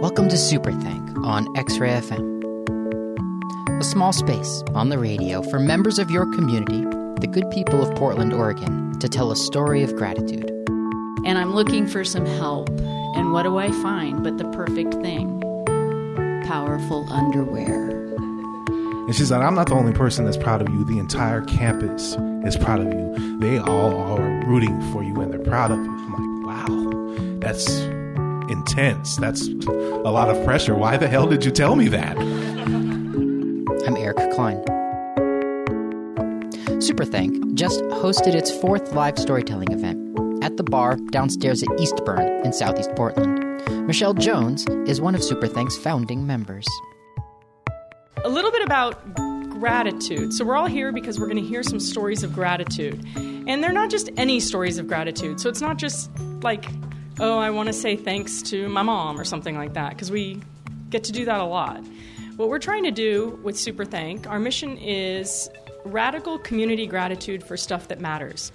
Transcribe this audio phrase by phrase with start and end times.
[0.00, 2.40] Welcome to Superthank on X Ray FM.
[3.78, 6.80] A small space on the radio for members of your community,
[7.20, 10.50] the good people of Portland, Oregon, to tell a story of gratitude.
[11.26, 12.70] And I'm looking for some help.
[12.70, 15.38] And what do I find but the perfect thing?
[16.46, 17.90] Powerful underwear.
[17.90, 20.82] And she's like, I'm not the only person that's proud of you.
[20.82, 23.38] The entire campus is proud of you.
[23.38, 25.92] They all are rooting for you and they're proud of you.
[25.92, 27.82] I'm like, wow, that's
[28.50, 29.16] intense.
[29.16, 30.74] That's a lot of pressure.
[30.74, 32.18] Why the hell did you tell me that?
[32.18, 34.62] I'm Eric Klein.
[36.80, 39.98] Superthank just hosted its fourth live storytelling event
[40.42, 43.46] at the bar downstairs at Eastburn in southeast Portland.
[43.86, 46.66] Michelle Jones is one of Superthank's founding members.
[48.24, 49.14] A little bit about
[49.60, 50.32] gratitude.
[50.32, 53.04] So, we're all here because we're going to hear some stories of gratitude.
[53.16, 55.38] And they're not just any stories of gratitude.
[55.40, 56.10] So, it's not just
[56.42, 56.64] like,
[57.20, 60.40] oh, I want to say thanks to my mom or something like that, because we
[60.88, 61.84] get to do that a lot.
[62.36, 65.50] What we're trying to do with Super Thank, our mission is
[65.84, 68.52] radical community gratitude for stuff that matters.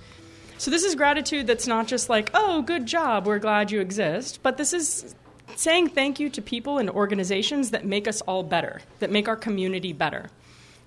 [0.58, 4.40] So, this is gratitude that's not just like, oh, good job, we're glad you exist,
[4.42, 5.14] but this is
[5.56, 9.36] saying thank you to people and organizations that make us all better, that make our
[9.36, 10.30] community better.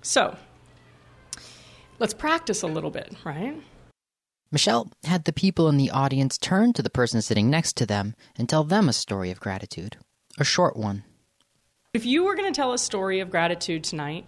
[0.02, 0.36] So,
[1.98, 3.54] let's practice a little bit, right?
[4.50, 8.14] Michelle had the people in the audience turn to the person sitting next to them
[8.36, 9.98] and tell them a story of gratitude,
[10.38, 11.04] a short one.
[11.92, 14.24] If you were going to tell a story of gratitude tonight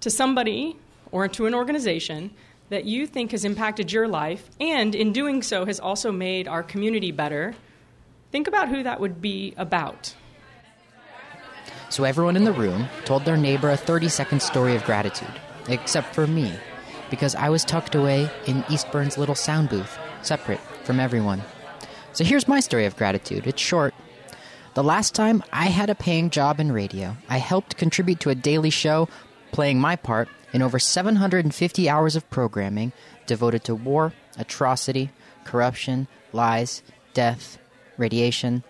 [0.00, 0.76] to somebody
[1.12, 2.30] or to an organization
[2.70, 6.62] that you think has impacted your life and in doing so has also made our
[6.62, 7.54] community better,
[8.30, 10.14] think about who that would be about.
[11.90, 15.32] So everyone in the room told their neighbor a 30 second story of gratitude,
[15.68, 16.54] except for me,
[17.10, 21.42] because I was tucked away in Eastburn's little sound booth, separate from everyone.
[22.12, 23.46] So here's my story of gratitude.
[23.46, 23.94] It's short.
[24.74, 28.34] The last time I had a paying job in radio, I helped contribute to a
[28.34, 29.08] daily show,
[29.52, 32.92] playing my part in over 750 hours of programming
[33.26, 35.10] devoted to war, atrocity,
[35.44, 36.82] corruption, lies,
[37.14, 37.58] death,
[37.96, 38.62] radiation.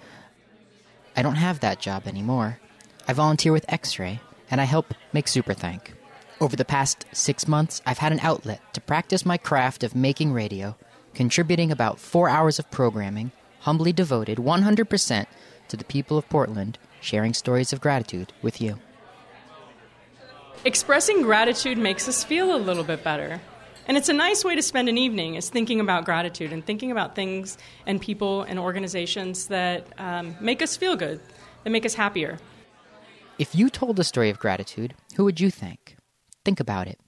[1.16, 2.58] I don't have that job anymore.
[3.06, 5.92] I volunteer with X Ray, and I help make Superthank.
[6.40, 10.32] Over the past six months, I've had an outlet to practice my craft of making
[10.32, 10.76] radio,
[11.12, 15.26] contributing about four hours of programming, humbly devoted 100%
[15.66, 18.78] to the people of Portland, sharing stories of gratitude with you.
[20.64, 23.40] Expressing gratitude makes us feel a little bit better.
[23.88, 26.92] And it's a nice way to spend an evening is thinking about gratitude and thinking
[26.92, 31.20] about things and people and organizations that um, make us feel good,
[31.64, 32.38] that make us happier.
[33.38, 35.97] If you told a story of gratitude, who would you thank?
[36.44, 36.98] Think about it.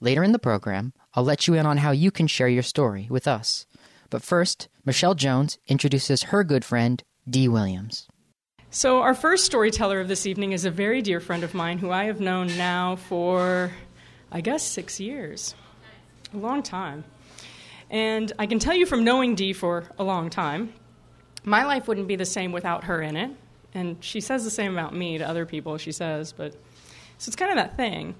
[0.00, 3.06] Later in the program, I'll let you in on how you can share your story
[3.10, 3.66] with us.
[4.10, 8.08] But first, Michelle Jones introduces her good friend, Dee Williams.
[8.72, 11.90] So, our first storyteller of this evening is a very dear friend of mine who
[11.90, 13.72] I have known now for,
[14.30, 15.54] I guess, six years.
[16.32, 17.04] A long time.
[17.90, 20.72] And I can tell you from knowing Dee for a long time,
[21.44, 23.30] my life wouldn't be the same without her in it.
[23.74, 26.52] And she says the same about me to other people, she says, but
[27.18, 28.14] so it's kind of that thing.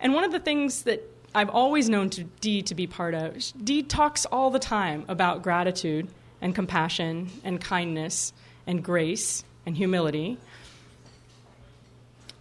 [0.00, 1.02] And one of the things that
[1.34, 5.42] I've always known to Dee to be part of, Dee talks all the time about
[5.42, 6.08] gratitude
[6.40, 8.32] and compassion and kindness
[8.66, 10.38] and grace and humility.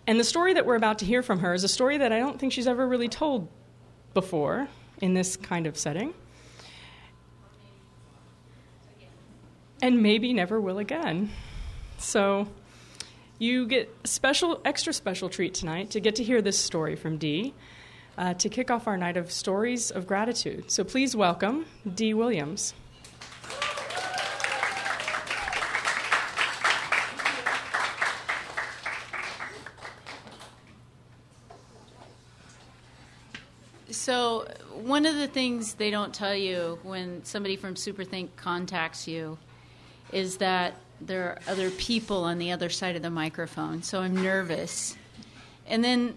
[0.05, 2.19] And the story that we're about to hear from her is a story that I
[2.19, 3.49] don't think she's ever really told
[4.13, 4.67] before
[5.01, 6.13] in this kind of setting.
[9.81, 11.31] And maybe never will again.
[11.97, 12.47] So
[13.39, 17.53] you get special, extra special treat tonight to get to hear this story from Dee
[18.17, 20.71] uh, to kick off our night of stories of gratitude.
[20.71, 22.73] So please welcome Dee Williams.
[33.89, 39.37] So, one of the things they don't tell you when somebody from Superthank contacts you
[40.13, 43.83] is that there are other people on the other side of the microphone.
[43.83, 44.95] So, I'm nervous.
[45.67, 46.15] And then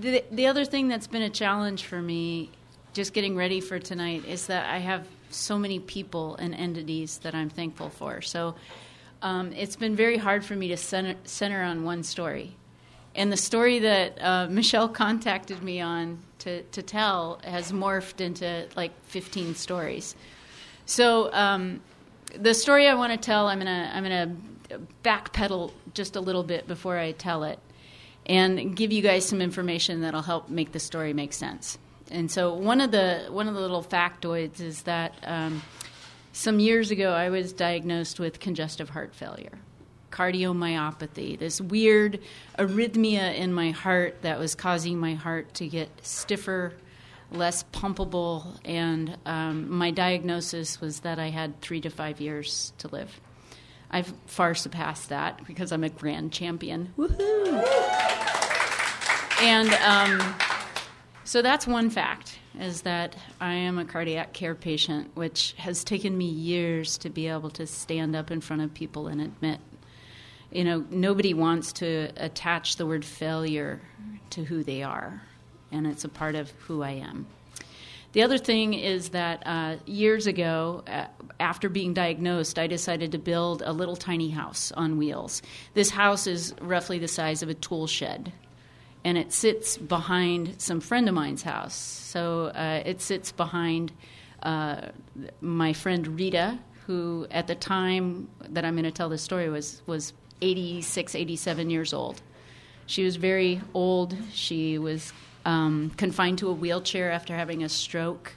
[0.00, 2.50] the, the other thing that's been a challenge for me,
[2.92, 7.34] just getting ready for tonight, is that I have so many people and entities that
[7.34, 8.22] I'm thankful for.
[8.22, 8.54] So,
[9.22, 12.56] um, it's been very hard for me to center, center on one story.
[13.14, 18.66] And the story that uh, Michelle contacted me on to, to tell has morphed into
[18.76, 20.14] like 15 stories.
[20.86, 21.80] So um,
[22.36, 24.36] the story I want to tell, I'm gonna I'm gonna
[25.02, 27.58] backpedal just a little bit before I tell it,
[28.26, 31.78] and give you guys some information that'll help make the story make sense.
[32.10, 35.62] And so one of the one of the little factoids is that um,
[36.32, 39.58] some years ago I was diagnosed with congestive heart failure,
[40.10, 42.20] cardiomyopathy, this weird
[42.58, 46.74] arrhythmia in my heart that was causing my heart to get stiffer,
[47.30, 52.88] less pumpable, and um, my diagnosis was that I had three to five years to
[52.88, 53.20] live.
[53.90, 56.92] I've far surpassed that because I'm a grand champion.
[56.98, 57.64] Woohoo!
[59.40, 60.34] And um,
[61.24, 66.16] so that's one fact is that I am a cardiac care patient, which has taken
[66.16, 69.60] me years to be able to stand up in front of people and admit.
[70.50, 73.80] You know, nobody wants to attach the word failure
[74.30, 75.22] to who they are,
[75.72, 77.26] and it's a part of who I am.
[78.12, 81.06] The other thing is that uh, years ago, uh,
[81.38, 85.42] after being diagnosed, I decided to build a little tiny house on wheels.
[85.74, 88.32] This house is roughly the size of a tool shed,
[89.04, 91.74] and it sits behind some friend of mine's house.
[91.74, 93.92] So uh, it sits behind
[94.42, 94.88] uh,
[95.42, 99.82] my friend Rita, who at the time that I'm going to tell this story was
[99.86, 102.22] was 86, 87 years old.
[102.86, 104.16] She was very old.
[104.32, 105.12] She was
[105.48, 108.34] um, confined to a wheelchair after having a stroke.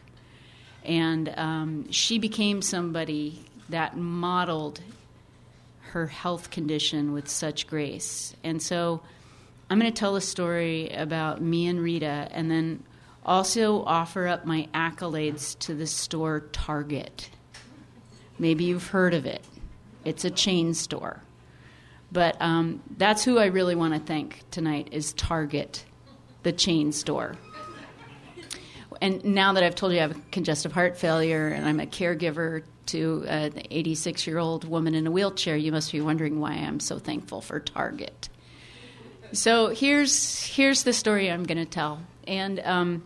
[0.85, 4.79] And um, she became somebody that modeled
[5.81, 8.33] her health condition with such grace.
[8.45, 9.01] And so
[9.69, 12.81] I'm going to tell a story about me and Rita and then
[13.25, 17.29] also offer up my accolades to the store Target.
[18.39, 19.43] Maybe you've heard of it,
[20.05, 21.21] it's a chain store.
[22.09, 25.83] But um, that's who I really want to thank tonight is Target
[26.43, 27.37] the chain store.
[29.01, 32.63] And now that I've told you I have congestive heart failure and I'm a caregiver
[32.87, 36.79] to an 86 year old woman in a wheelchair, you must be wondering why I'm
[36.79, 38.29] so thankful for Target.
[39.33, 42.01] So here's, here's the story I'm going to tell.
[42.27, 43.03] And um,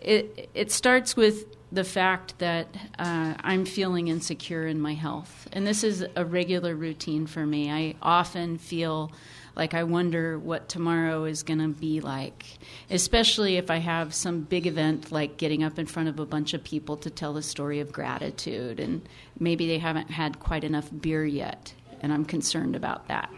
[0.00, 2.68] it, it starts with the fact that
[2.98, 5.48] uh, I'm feeling insecure in my health.
[5.52, 7.70] And this is a regular routine for me.
[7.70, 9.12] I often feel
[9.56, 12.44] like I wonder what tomorrow is going to be like,
[12.90, 16.54] especially if I have some big event like getting up in front of a bunch
[16.54, 19.08] of people to tell the story of gratitude, and
[19.38, 21.72] maybe they haven't had quite enough beer yet,
[22.02, 23.30] and I'm concerned about that.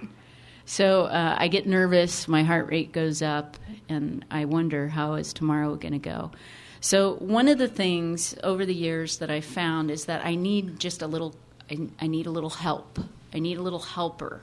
[0.65, 3.57] So uh, I get nervous, my heart rate goes up,
[3.89, 6.33] and I wonder how is tomorrow going to go.
[6.81, 10.81] So one of the things over the years that I found is that I need
[10.81, 11.37] just a little,
[11.71, 12.99] I, I need a little help.
[13.33, 14.43] I need a little helper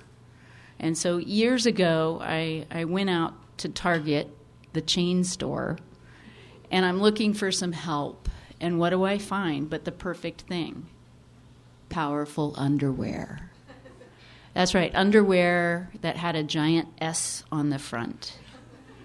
[0.84, 4.30] and so years ago, I, I went out to Target,
[4.74, 5.78] the chain store,
[6.70, 8.28] and I'm looking for some help.
[8.60, 10.88] And what do I find but the perfect thing?
[11.88, 13.50] Powerful underwear.
[14.54, 18.38] That's right, underwear that had a giant S on the front.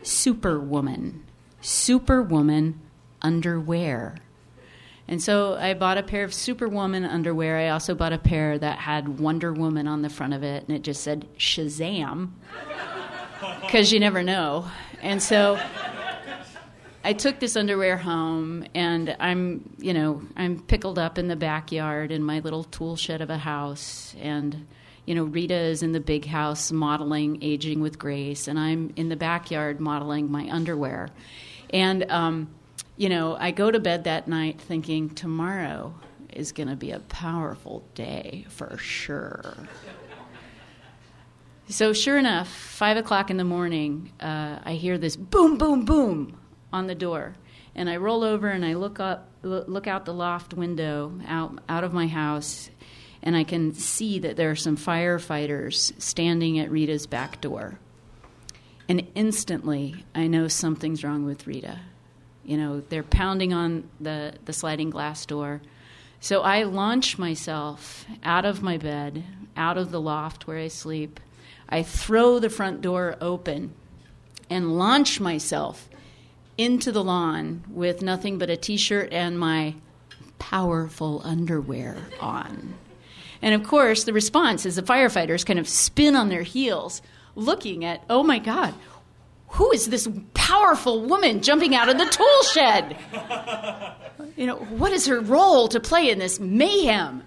[0.02, 1.22] Superwoman.
[1.60, 2.80] Superwoman
[3.22, 4.16] underwear.
[5.08, 7.56] And so I bought a pair of Superwoman underwear.
[7.56, 10.76] I also bought a pair that had Wonder Woman on the front of it, and
[10.76, 12.32] it just said Shazam,
[13.62, 14.66] because you never know.
[15.00, 15.58] And so
[17.02, 22.12] I took this underwear home, and I'm, you know, I'm pickled up in the backyard
[22.12, 24.66] in my little tool shed of a house, and
[25.06, 29.08] you know, Rita is in the big house modeling Aging with Grace, and I'm in
[29.08, 31.08] the backyard modeling my underwear.
[31.70, 32.50] And um,
[32.98, 35.94] you know, I go to bed that night thinking tomorrow
[36.32, 39.54] is going to be a powerful day for sure.
[41.68, 46.40] So, sure enough, five o'clock in the morning, uh, I hear this boom, boom, boom
[46.72, 47.36] on the door,
[47.74, 51.84] and I roll over and I look up, look out the loft window out out
[51.84, 52.68] of my house,
[53.22, 57.78] and I can see that there are some firefighters standing at Rita's back door.
[58.88, 61.78] And instantly, I know something's wrong with Rita.
[62.48, 65.60] You know, they're pounding on the, the sliding glass door.
[66.18, 69.22] So I launch myself out of my bed,
[69.54, 71.20] out of the loft where I sleep.
[71.68, 73.74] I throw the front door open
[74.48, 75.90] and launch myself
[76.56, 79.74] into the lawn with nothing but a t shirt and my
[80.38, 82.72] powerful underwear on.
[83.42, 87.02] And of course, the response is the firefighters kind of spin on their heels,
[87.34, 88.72] looking at, oh my God,
[89.48, 92.96] who is this powerful woman jumping out of the tool shed?
[94.36, 97.22] You know, what is her role to play in this mayhem?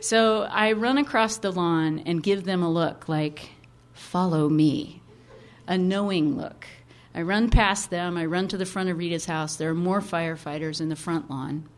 [0.00, 3.50] So I run across the lawn and give them a look like,
[3.92, 5.02] follow me,
[5.68, 6.66] a knowing look.
[7.14, 9.56] I run past them, I run to the front of Rita's house.
[9.56, 11.68] There are more firefighters in the front lawn.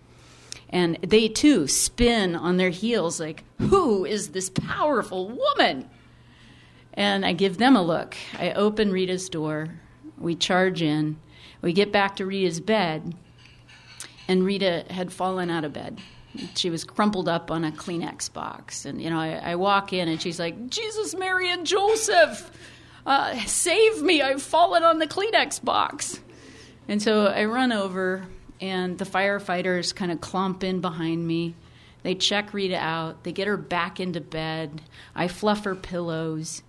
[0.69, 5.91] And they too spin on their heels like, who is this powerful woman?
[6.95, 8.17] And I give them a look.
[8.39, 9.69] I open Rita's door.
[10.19, 11.19] We charge in.
[11.63, 13.15] We get back to Rita's bed,
[14.27, 16.01] and Rita had fallen out of bed.
[16.57, 18.85] She was crumpled up on a Kleenex box.
[18.85, 22.51] And, you know, I, I walk in and she's like, Jesus, Mary, and Joseph,
[23.07, 24.23] uh, save me.
[24.23, 26.21] I've fallen on the Kleenex box.
[26.89, 28.27] And so I run over,
[28.61, 31.55] and the firefighters kind of clump in behind me.
[32.03, 33.23] They check Rita out.
[33.23, 34.83] They get her back into bed.
[35.15, 36.63] I fluff her pillows.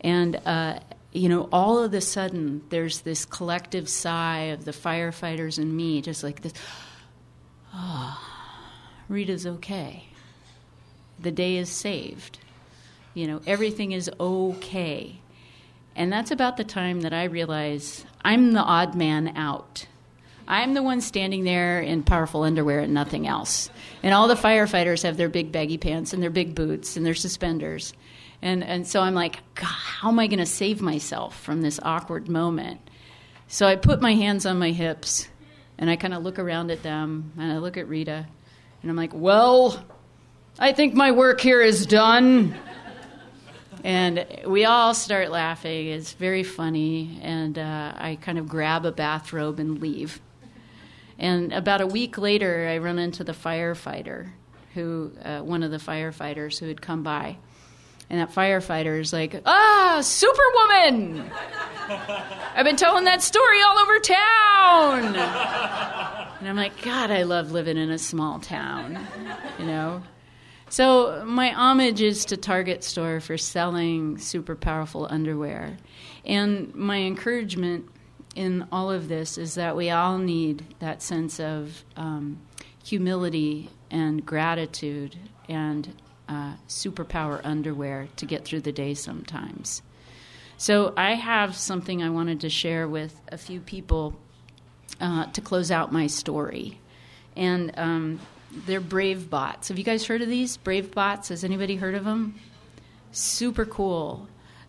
[0.00, 0.80] And, uh,
[1.12, 6.02] you know, all of a sudden, there's this collective sigh of the firefighters and me,
[6.02, 6.52] just like this.
[7.74, 8.20] Oh,
[9.08, 10.04] Rita's okay.
[11.18, 12.38] The day is saved.
[13.14, 15.20] You know, everything is okay.
[15.94, 19.86] And that's about the time that I realize I'm the odd man out.
[20.48, 23.70] I'm the one standing there in powerful underwear and nothing else.
[24.02, 27.14] And all the firefighters have their big baggy pants and their big boots and their
[27.14, 27.94] suspenders.
[28.42, 31.80] And, and so I'm like, God, how am I going to save myself from this
[31.82, 32.80] awkward moment?
[33.48, 35.28] So I put my hands on my hips
[35.78, 38.26] and I kind of look around at them and I look at Rita
[38.82, 39.84] and I'm like, well,
[40.58, 42.54] I think my work here is done.
[43.84, 45.88] and we all start laughing.
[45.88, 47.20] It's very funny.
[47.22, 50.20] And uh, I kind of grab a bathrobe and leave.
[51.18, 54.30] And about a week later, I run into the firefighter,
[54.74, 57.38] who uh, one of the firefighters who had come by.
[58.08, 61.30] And that firefighter is like, ah, Superwoman!
[62.54, 65.16] I've been telling that story all over town.
[66.38, 68.98] And I'm like, God, I love living in a small town,
[69.58, 70.02] you know?
[70.68, 75.76] So my homage is to Target Store for selling super powerful underwear.
[76.24, 77.88] And my encouragement
[78.34, 82.40] in all of this is that we all need that sense of um,
[82.84, 85.16] humility and gratitude
[85.48, 85.92] and
[86.28, 89.82] uh, superpower underwear to get through the day sometimes.
[90.58, 94.16] So I have something I wanted to share with a few people
[95.00, 96.80] uh, to close out my story,
[97.36, 98.20] and um,
[98.66, 99.68] they're Brave Bots.
[99.68, 101.28] Have you guys heard of these Brave Bots?
[101.28, 102.36] Has anybody heard of them?
[103.12, 104.28] Super cool.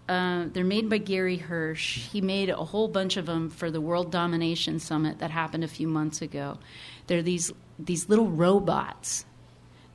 [0.10, 1.98] Uh, they're made by Gary Hirsch.
[1.98, 5.68] He made a whole bunch of them for the World Domination Summit that happened a
[5.70, 6.58] few months ago.
[7.08, 9.26] They're these these little robots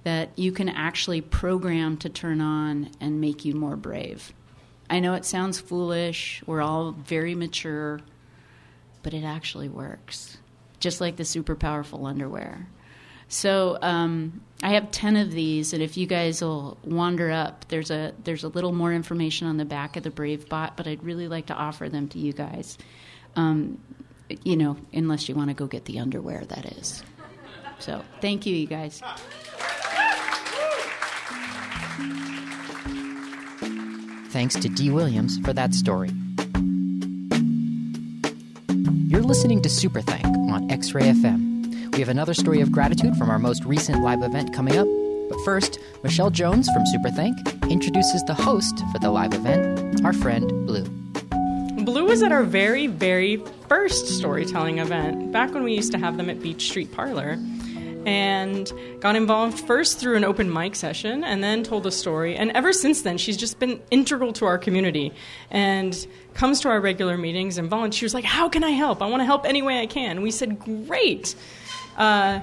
[0.04, 4.32] that you can actually program to turn on and make you more brave.
[4.90, 6.42] I know it sounds foolish.
[6.46, 8.00] We're all very mature,
[9.02, 10.36] but it actually works,
[10.80, 12.66] just like the super powerful underwear.
[13.28, 17.90] So um, I have ten of these, and if you guys will wander up, there's
[17.90, 21.02] a there's a little more information on the back of the Brave Bot, but I'd
[21.02, 22.76] really like to offer them to you guys.
[23.34, 23.80] Um,
[24.44, 27.02] you know, unless you want to go get the underwear, that is.
[27.78, 29.00] So thank you, you guys.
[34.30, 36.10] Thanks to Dee Williams for that story.
[39.06, 41.92] You're listening to Superthank on X Ray FM.
[41.92, 44.88] We have another story of gratitude from our most recent live event coming up.
[45.28, 50.48] But first, Michelle Jones from Superthank introduces the host for the live event, our friend
[50.66, 50.84] Blue.
[51.84, 53.36] Blue was at our very, very
[53.68, 57.36] first storytelling event, back when we used to have them at Beech Street Parlor
[58.06, 62.36] and got involved first through an open mic session and then told a story.
[62.36, 65.12] And ever since then, she's just been integral to our community
[65.50, 69.02] and comes to our regular meetings and volunteers like, How can I help?
[69.02, 70.22] I want to help any way I can.
[70.22, 71.34] we said, Great.
[71.96, 72.40] Uh,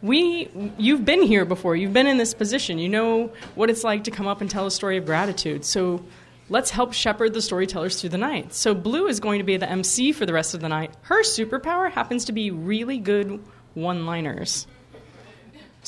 [0.00, 4.04] we you've been here before you've been in this position you know what it's like
[4.04, 6.04] to come up and tell a story of gratitude so
[6.48, 9.68] let's help shepherd the storytellers through the night so blue is going to be the
[9.68, 13.42] mc for the rest of the night her superpower happens to be really good
[13.74, 14.68] one liners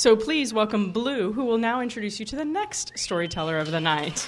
[0.00, 3.82] so please welcome Blue, who will now introduce you to the next storyteller of the
[3.82, 4.26] night.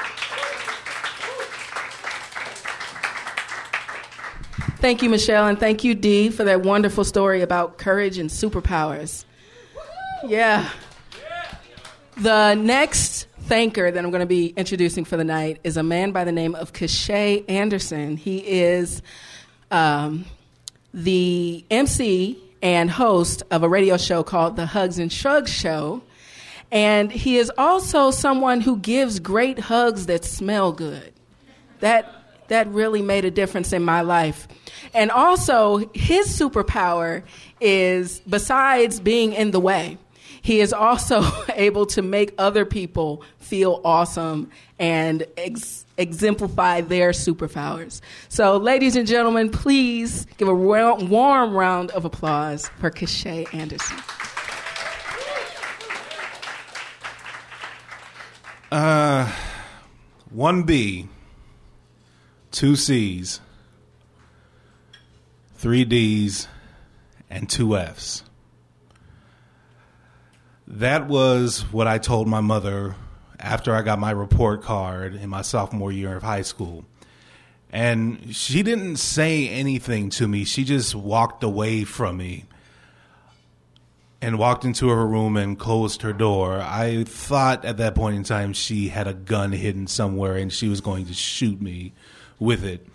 [4.82, 9.24] Thank you, Michelle, and thank you, Dee, for that wonderful story about courage and superpowers.
[10.26, 10.68] Yeah.
[12.18, 16.12] The next thanker that I'm going to be introducing for the night is a man
[16.12, 18.18] by the name of Cachet Anderson.
[18.18, 19.00] He is
[19.70, 20.26] um,
[20.92, 26.02] the MC and host of a radio show called The Hugs and Shrugs Show.
[26.70, 31.12] And he is also someone who gives great hugs that smell good.
[31.80, 34.46] That that really made a difference in my life.
[34.94, 37.22] And also, his superpower
[37.60, 39.96] is besides being in the way,
[40.42, 41.22] he is also
[41.54, 48.00] able to make other people feel awesome and ex- exemplify their superpowers.
[48.28, 53.96] So, ladies and gentlemen, please give a warm round of applause for Cachet Anderson.
[58.72, 59.30] Uh,
[60.30, 61.08] one B,
[62.50, 63.40] two C's,
[65.56, 66.48] three D's,
[67.28, 68.24] and two F's.
[70.72, 72.96] That was what I told my mother
[73.38, 76.86] after I got my report card in my sophomore year of high school.
[77.70, 80.44] And she didn't say anything to me.
[80.44, 82.46] She just walked away from me
[84.22, 86.58] and walked into her room and closed her door.
[86.62, 90.70] I thought at that point in time she had a gun hidden somewhere and she
[90.70, 91.92] was going to shoot me
[92.38, 92.86] with it.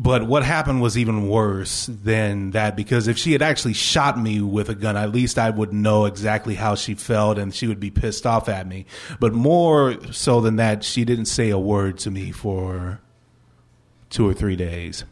[0.00, 4.40] But what happened was even worse than that because if she had actually shot me
[4.40, 7.80] with a gun, at least I would know exactly how she felt and she would
[7.80, 8.86] be pissed off at me.
[9.18, 13.00] But more so than that, she didn't say a word to me for
[14.08, 15.02] two or three days.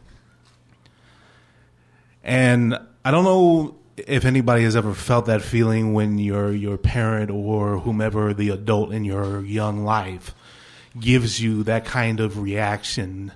[2.23, 7.29] And I don't know if anybody has ever felt that feeling when your your parent
[7.29, 10.33] or whomever the adult in your young life
[10.97, 13.33] gives you that kind of reaction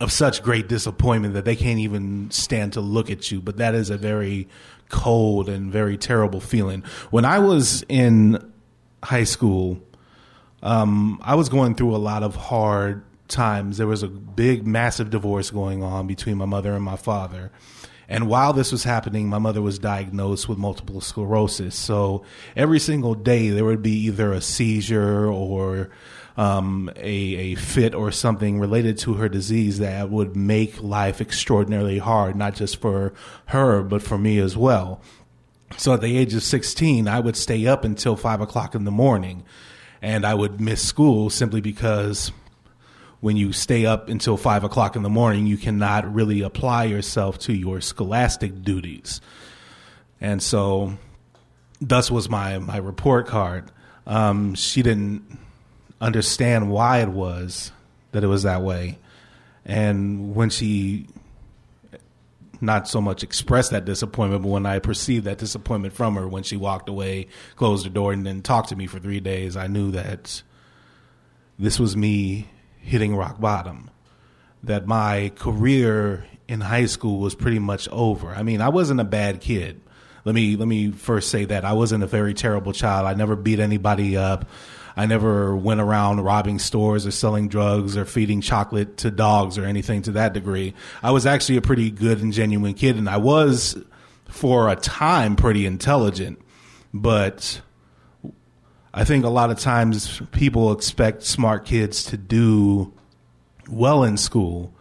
[0.00, 3.40] of such great disappointment that they can't even stand to look at you.
[3.40, 4.48] But that is a very
[4.88, 6.84] cold and very terrible feeling.
[7.10, 8.52] When i was in
[9.02, 9.80] high school
[10.62, 13.78] um, i was going through a lot of hard times.
[13.78, 17.50] There was a big massive divorce going on between my mother and my father.
[18.08, 21.74] And while this was happening, my mother was diagnosed with multiple sclerosis.
[21.74, 22.24] So
[22.54, 25.90] every single day there would be either a seizure or
[26.36, 31.98] um, a, a fit or something related to her disease that would make life extraordinarily
[31.98, 33.14] hard, not just for
[33.46, 35.00] her, but for me as well.
[35.78, 38.90] So at the age of 16, I would stay up until five o'clock in the
[38.90, 39.44] morning
[40.02, 42.30] and I would miss school simply because
[43.20, 47.38] when you stay up until five o'clock in the morning, you cannot really apply yourself
[47.40, 49.20] to your scholastic duties.
[50.20, 50.96] And so,
[51.80, 53.72] thus was my, my report card.
[54.06, 55.38] Um, she didn't
[56.00, 57.72] understand why it was
[58.12, 58.98] that it was that way.
[59.64, 61.06] And when she
[62.60, 66.42] not so much expressed that disappointment, but when I perceived that disappointment from her when
[66.42, 69.66] she walked away, closed the door, and then talked to me for three days, I
[69.66, 70.42] knew that
[71.58, 72.48] this was me
[72.80, 73.90] hitting rock bottom,
[74.62, 78.30] that my career in high school was pretty much over.
[78.30, 79.80] I mean, I wasn't a bad kid.
[80.26, 83.06] Let me let me first say that I wasn't a very terrible child.
[83.06, 84.50] I never beat anybody up.
[84.96, 89.64] I never went around robbing stores or selling drugs or feeding chocolate to dogs or
[89.64, 90.74] anything to that degree.
[91.00, 93.76] I was actually a pretty good and genuine kid, and I was,
[94.28, 96.40] for a time, pretty intelligent.
[96.92, 97.60] But
[98.92, 102.92] I think a lot of times people expect smart kids to do
[103.68, 104.74] well in school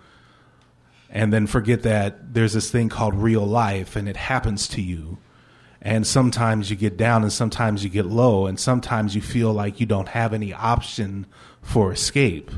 [1.12, 5.20] and then forget that there's this thing called real life and it happens to you.
[5.86, 9.80] And sometimes you get down and sometimes you get low and sometimes you feel like
[9.80, 11.28] you don't have any option
[11.62, 12.50] for escape.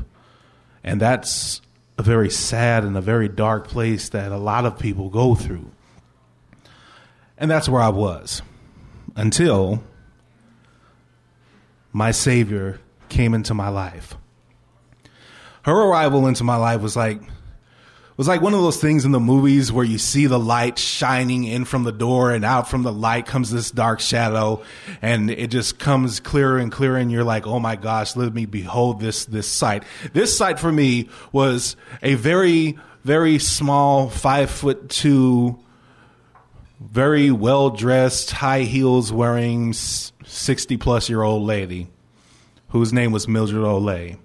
[0.82, 1.60] And that's
[1.98, 5.70] a very sad and a very dark place that a lot of people go through.
[7.36, 8.40] And that's where I was
[9.14, 9.84] until
[11.92, 14.16] my Savior came into my life.
[15.64, 17.20] Her arrival into my life was like
[18.18, 21.44] was like one of those things in the movies where you see the light shining
[21.44, 24.60] in from the door and out from the light comes this dark shadow
[25.00, 28.44] and it just comes clearer and clearer and you're like, "Oh my gosh, let me
[28.44, 34.88] behold this this sight." This sight for me was a very very small 5 foot
[34.90, 35.56] 2
[36.80, 41.88] very well dressed, high heels wearing 60 plus year old lady
[42.68, 44.18] whose name was Mildred Ollée.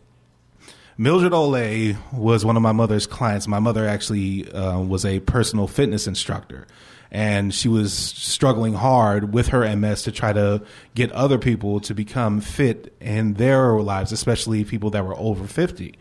[0.97, 3.47] Mildred Ollée was one of my mother's clients.
[3.47, 6.67] My mother actually uh, was a personal fitness instructor,
[7.09, 10.61] and she was struggling hard with her MS to try to
[10.93, 15.95] get other people to become fit in their lives, especially people that were over 50.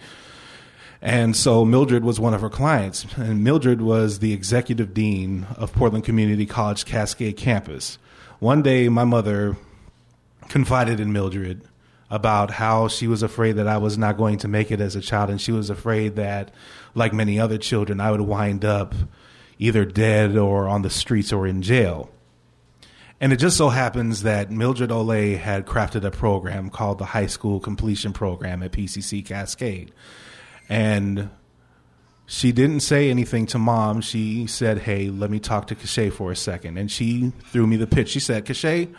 [1.00, 5.72] And so Mildred was one of her clients, and Mildred was the executive dean of
[5.72, 7.96] Portland Community College Cascade campus.
[8.40, 9.56] One day, my mother
[10.48, 11.62] confided in Mildred
[12.12, 15.00] about how she was afraid that I was not going to make it as a
[15.00, 16.52] child, and she was afraid that,
[16.94, 18.94] like many other children, I would wind up
[19.58, 22.10] either dead or on the streets or in jail.
[23.18, 27.28] And it just so happens that Mildred Ollée had crafted a program called the High
[27.28, 29.90] School Completion Program at PCC Cascade.
[30.68, 31.30] And
[32.26, 34.02] she didn't say anything to mom.
[34.02, 36.76] She said, Hey, let me talk to Cachet for a second.
[36.76, 38.10] And she threw me the pitch.
[38.10, 38.92] She said, Cachet,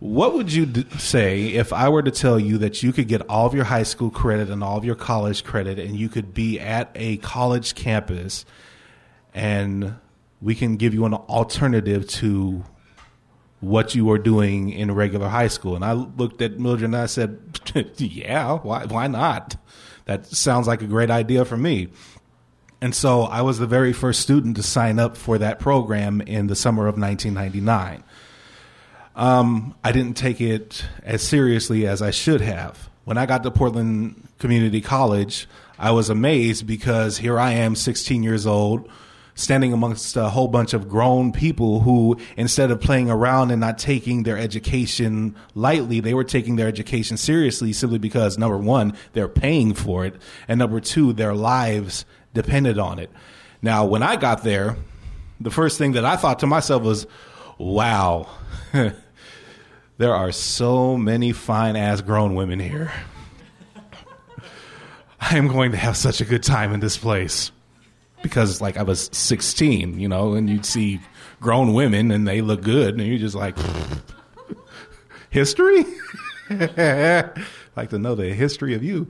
[0.00, 3.20] what would you d- say if I were to tell you that you could get
[3.28, 6.32] all of your high school credit and all of your college credit and you could
[6.32, 8.46] be at a college campus
[9.34, 9.94] and
[10.40, 12.64] we can give you an alternative to
[13.60, 15.76] what you were doing in regular high school?
[15.76, 17.60] And I looked at Mildred and I said,
[17.98, 19.56] Yeah, why, why not?
[20.06, 21.88] That sounds like a great idea for me.
[22.80, 26.46] And so I was the very first student to sign up for that program in
[26.46, 28.02] the summer of 1999.
[29.16, 32.88] Um, I didn't take it as seriously as I should have.
[33.04, 38.22] When I got to Portland Community College, I was amazed because here I am, 16
[38.22, 38.88] years old,
[39.34, 43.78] standing amongst a whole bunch of grown people who, instead of playing around and not
[43.78, 49.28] taking their education lightly, they were taking their education seriously simply because number one, they're
[49.28, 50.14] paying for it,
[50.46, 53.10] and number two, their lives depended on it.
[53.62, 54.76] Now, when I got there,
[55.40, 57.06] the first thing that I thought to myself was,
[57.58, 58.28] wow,
[59.98, 62.92] there are so many fine ass grown women here.
[65.20, 67.52] I am going to have such a good time in this place
[68.22, 71.00] because like I was 16, you know, and you'd see
[71.40, 73.56] grown women and they look good, and you're just like,
[75.30, 75.84] history.
[77.76, 79.06] like to know the history of you,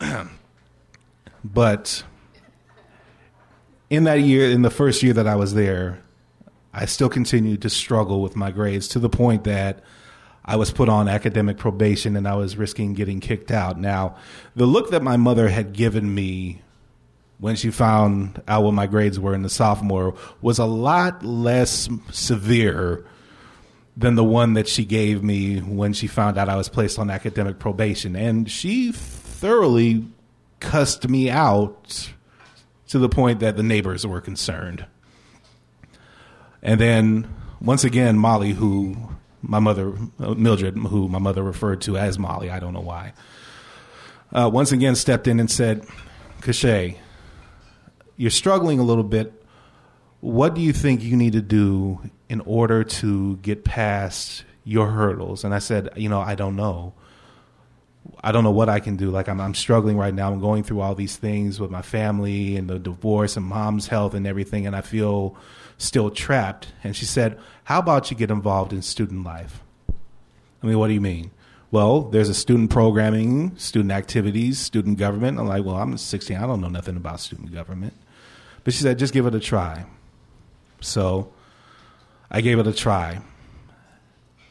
[1.44, 2.04] but
[3.90, 6.00] in that year, in the first year that I was there,
[6.72, 9.82] I still continued to struggle with my grades to the point that
[10.44, 13.78] I was put on academic probation and I was risking getting kicked out.
[13.78, 14.16] Now,
[14.56, 16.62] the look that my mother had given me
[17.38, 21.88] when she found out what my grades were in the sophomore was a lot less
[22.10, 23.04] severe
[23.96, 27.10] than the one that she gave me when she found out I was placed on
[27.10, 28.16] academic probation.
[28.16, 30.06] And she thoroughly
[30.60, 32.12] cussed me out
[32.88, 34.86] to the point that the neighbors were concerned.
[36.62, 38.96] And then once again, Molly, who
[39.42, 43.12] my mother, uh, Mildred, who my mother referred to as Molly, I don't know why,
[44.32, 45.86] uh, once again stepped in and said,
[46.40, 46.98] Cachet,
[48.16, 49.32] you're struggling a little bit.
[50.20, 55.44] What do you think you need to do in order to get past your hurdles?
[55.44, 56.94] And I said, you know, I don't know.
[58.22, 59.10] I don't know what I can do.
[59.10, 60.32] Like I'm, I'm struggling right now.
[60.32, 64.14] I'm going through all these things with my family and the divorce and mom's health
[64.14, 65.36] and everything, and I feel
[65.76, 66.68] still trapped.
[66.82, 69.62] And she said, "How about you get involved in student life?"
[70.62, 71.30] I mean, what do you mean?
[71.70, 75.38] Well, there's a student programming, student activities, student government.
[75.38, 76.36] I'm like, well, I'm 16.
[76.36, 77.92] I don't know nothing about student government.
[78.64, 79.84] But she said, just give it a try.
[80.80, 81.30] So
[82.30, 83.20] I gave it a try.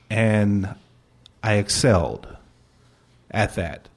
[0.10, 0.75] And
[1.41, 2.37] I excelled
[3.31, 3.89] at that.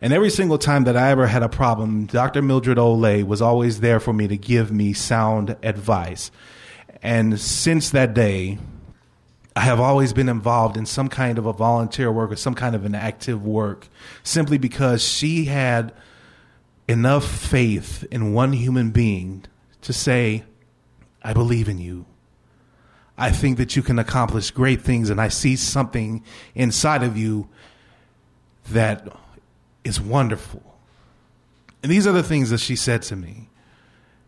[0.00, 2.42] And every single time that I ever had a problem, Dr.
[2.42, 6.30] Mildred Ollée was always there for me to give me sound advice.
[7.02, 8.58] And since that day,
[9.56, 12.74] I have always been involved in some kind of a volunteer work or some kind
[12.74, 13.88] of an active work
[14.22, 15.92] simply because she had
[16.88, 19.44] enough faith in one human being
[19.82, 20.44] to say,
[21.22, 22.04] I believe in you.
[23.16, 27.48] I think that you can accomplish great things, and I see something inside of you
[28.70, 29.06] that
[29.84, 30.62] is wonderful.
[31.82, 33.48] And these are the things that she said to me.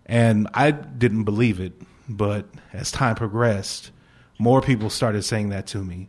[0.04, 1.72] And I didn't believe it,
[2.08, 3.90] but as time progressed,
[4.38, 6.08] more people started saying that to me.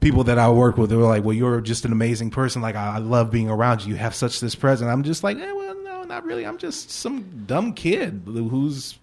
[0.00, 2.62] People that I work with, they were like, "Well, you're just an amazing person.
[2.62, 3.94] Like, I, I love being around you.
[3.94, 6.46] You have such this presence." I'm just like, eh, "Well, no, not really.
[6.46, 8.96] I'm just some dumb kid who's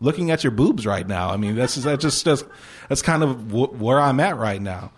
[0.00, 1.28] looking at your boobs right now.
[1.28, 2.44] I mean, that's just, that's just that's,
[2.88, 4.90] that's kind of w- where I'm at right now."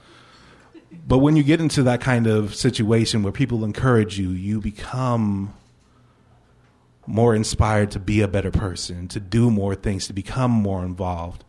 [1.06, 5.54] But when you get into that kind of situation where people encourage you, you become
[7.06, 11.44] more inspired to be a better person, to do more things, to become more involved.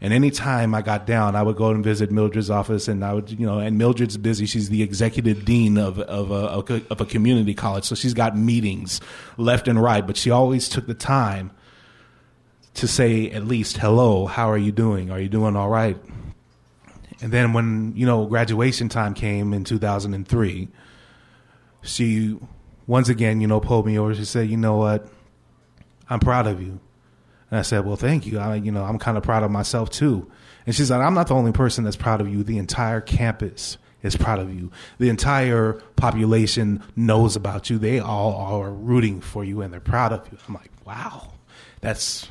[0.00, 3.30] And anytime I got down, I would go and visit Mildred's office, and I would,
[3.30, 4.46] you know, and Mildred's busy.
[4.46, 9.00] She's the executive dean of of a, of a community college, so she's got meetings
[9.36, 10.04] left and right.
[10.04, 11.52] But she always took the time
[12.74, 14.26] to say at least hello.
[14.26, 15.10] How are you doing?
[15.12, 15.96] Are you doing all right?
[17.22, 20.68] And then when you know graduation time came in 2003,
[21.82, 22.36] she
[22.88, 24.12] once again, you know, pulled me over.
[24.12, 25.06] She said, "You know what?
[26.10, 26.80] I'm proud of you."
[27.48, 28.40] And I said, "Well, thank you.
[28.40, 30.28] I, you know, I'm kind of proud of myself too."
[30.66, 32.42] And she's like, "I'm not the only person that's proud of you.
[32.42, 34.72] The entire campus is proud of you.
[34.98, 37.78] The entire population knows about you.
[37.78, 41.34] They all are rooting for you and they're proud of you." I'm like, "Wow,
[41.80, 42.28] that's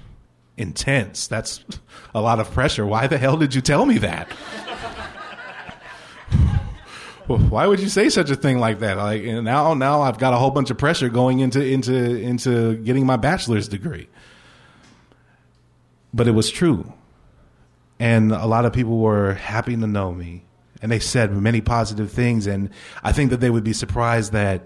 [0.58, 1.28] intense.
[1.28, 1.64] That's
[2.14, 2.86] a lot of pressure.
[2.86, 4.30] Why the hell did you tell me that?"
[7.38, 8.98] Why would you say such a thing like that?
[8.98, 13.06] Like now, now I've got a whole bunch of pressure going into into into getting
[13.06, 14.08] my bachelor's degree
[16.14, 16.94] but it was true.
[18.00, 20.44] And a lot of people were happy to know me.
[20.82, 22.48] And they said many positive things.
[22.48, 22.72] And
[23.04, 24.64] I think that they would be surprised that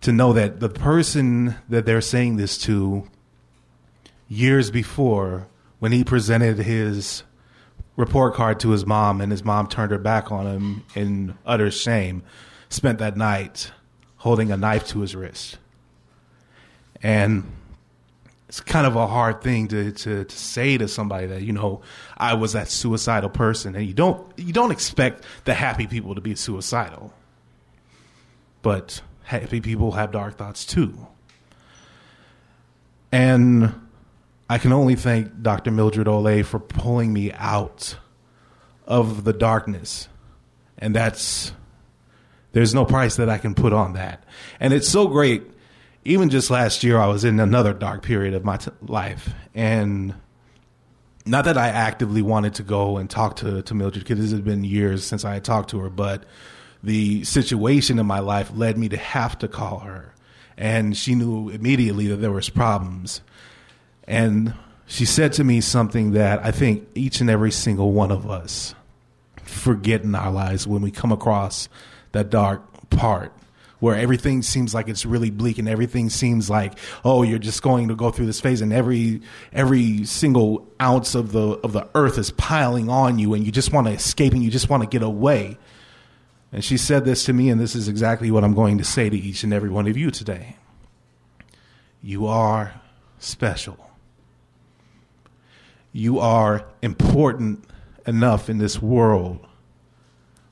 [0.00, 3.06] to know that the person that they're saying this to
[4.28, 5.46] years before,
[5.78, 7.22] when he presented his
[7.96, 11.70] report card to his mom and his mom turned her back on him in utter
[11.70, 12.22] shame,
[12.68, 13.70] spent that night
[14.16, 15.58] holding a knife to his wrist.
[17.02, 17.44] And
[18.48, 21.82] it's kind of a hard thing to, to, to say to somebody that you know
[22.16, 26.20] I was that suicidal person, and you don't you don't expect the happy people to
[26.20, 27.12] be suicidal,
[28.62, 31.06] but happy people have dark thoughts too,
[33.10, 33.74] and
[34.48, 35.70] I can only thank Dr.
[35.70, 37.96] Mildred Ollée for pulling me out
[38.86, 40.08] of the darkness,
[40.76, 41.52] and that's
[42.52, 44.24] there's no price that I can put on that,
[44.60, 45.42] and it's so great.
[46.04, 50.14] Even just last year, I was in another dark period of my t- life, and
[51.24, 54.44] not that I actively wanted to go and talk to to Mildred because it had
[54.44, 56.24] been years since I had talked to her, but
[56.82, 60.14] the situation in my life led me to have to call her,
[60.58, 63.22] and she knew immediately that there was problems,
[64.06, 64.54] and
[64.86, 68.74] she said to me something that I think each and every single one of us
[69.42, 71.68] forget in our lives when we come across
[72.12, 73.32] that dark part
[73.80, 77.88] where everything seems like it's really bleak and everything seems like oh you're just going
[77.88, 79.20] to go through this phase and every
[79.52, 83.72] every single ounce of the of the earth is piling on you and you just
[83.72, 85.58] want to escape and you just want to get away.
[86.50, 89.10] And she said this to me and this is exactly what I'm going to say
[89.10, 90.56] to each and every one of you today.
[92.00, 92.80] You are
[93.18, 93.83] special
[95.94, 97.64] you are important
[98.04, 99.38] enough in this world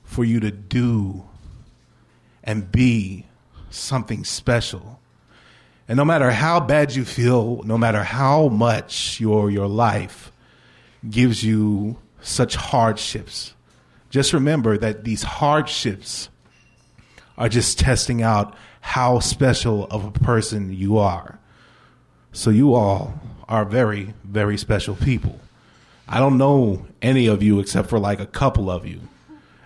[0.05, 1.25] for you to do
[2.45, 3.27] and be
[3.69, 5.01] something special.
[5.87, 10.31] And no matter how bad you feel, no matter how much your your life
[11.07, 13.53] gives you such hardships,
[14.09, 16.29] just remember that these hardships
[17.37, 21.37] are just testing out how special of a person you are.
[22.31, 25.39] So you all are very, very special people.
[26.07, 29.01] I don't know any of you except for like a couple of you.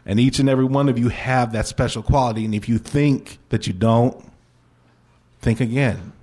[0.06, 2.46] And each and every one of you have that special quality.
[2.46, 4.24] And if you think that you don't,
[5.42, 6.14] think again.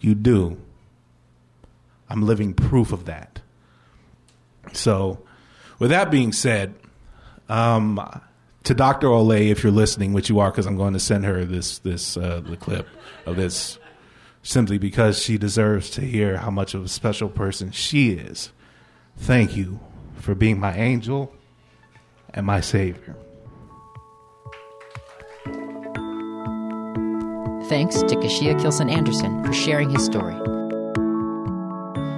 [0.00, 0.58] You do.
[2.08, 3.40] I'm living proof of that.
[4.72, 5.20] So,
[5.78, 6.74] with that being said,
[7.48, 8.00] um,
[8.64, 9.08] to Dr.
[9.08, 12.16] Ollée, if you're listening, which you are, because I'm going to send her this this
[12.16, 12.88] uh, the clip
[13.26, 13.78] of this,
[14.42, 18.50] simply because she deserves to hear how much of a special person she is.
[19.16, 19.80] Thank you
[20.16, 21.32] for being my angel
[22.34, 23.16] and my Savior.
[27.68, 30.34] Thanks to Kashia Kilson Anderson for sharing his story.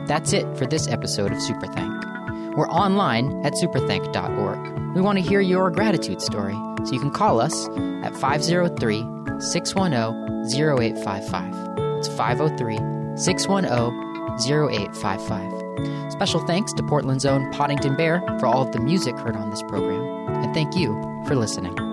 [0.07, 2.57] That's it for this episode of Superthank.
[2.57, 4.95] We're online at superthank.org.
[4.95, 7.69] We want to hear your gratitude story, so you can call us
[8.03, 11.74] at 503 610 0855.
[12.05, 12.77] It's 503
[13.17, 16.13] 610 0855.
[16.13, 19.63] Special thanks to Portland's own Podington Bear for all of the music heard on this
[19.63, 20.29] program.
[20.45, 20.93] And thank you
[21.27, 21.84] for listening.